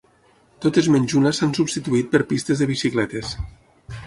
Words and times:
Totes 0.65 0.89
menys 0.95 1.13
una 1.19 1.33
s'han 1.39 1.53
substituït 1.59 2.11
per 2.15 2.23
pistes 2.33 2.65
de 2.65 2.71
bicicletes. 2.73 3.37